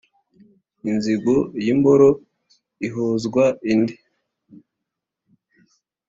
[0.89, 2.09] Inzigo y’imboro
[2.87, 3.95] ihozwa indi.